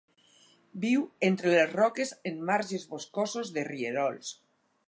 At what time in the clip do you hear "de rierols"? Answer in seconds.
3.59-4.35